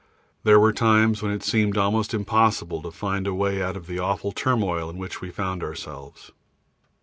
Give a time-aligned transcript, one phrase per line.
[0.43, 3.99] There were times when it seemed almost impossible to find a way out of the
[3.99, 6.31] awful turmoil in which we found ourselves.